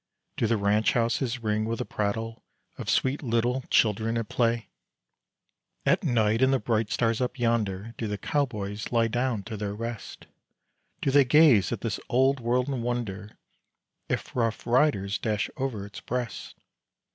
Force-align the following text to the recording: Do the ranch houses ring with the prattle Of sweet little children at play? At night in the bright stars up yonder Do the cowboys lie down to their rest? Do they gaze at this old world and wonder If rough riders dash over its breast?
Do 0.35 0.47
the 0.47 0.57
ranch 0.57 0.93
houses 0.93 1.43
ring 1.43 1.63
with 1.65 1.77
the 1.77 1.85
prattle 1.85 2.43
Of 2.75 2.89
sweet 2.89 3.21
little 3.21 3.63
children 3.69 4.17
at 4.17 4.29
play? 4.29 4.67
At 5.85 6.03
night 6.03 6.41
in 6.41 6.49
the 6.49 6.57
bright 6.57 6.89
stars 6.89 7.21
up 7.21 7.37
yonder 7.37 7.93
Do 7.99 8.07
the 8.07 8.17
cowboys 8.17 8.91
lie 8.91 9.07
down 9.07 9.43
to 9.43 9.57
their 9.57 9.75
rest? 9.75 10.25
Do 11.01 11.11
they 11.11 11.23
gaze 11.23 11.71
at 11.71 11.81
this 11.81 11.99
old 12.09 12.39
world 12.39 12.67
and 12.67 12.81
wonder 12.81 13.37
If 14.09 14.35
rough 14.35 14.65
riders 14.65 15.19
dash 15.19 15.51
over 15.55 15.85
its 15.85 15.99
breast? 16.01 16.55